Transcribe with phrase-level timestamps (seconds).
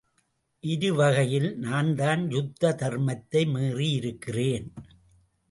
[0.63, 4.67] இருவகையில் நான்தான் யுத்த தர்மத்தை மீறியிருக்கிறேன்.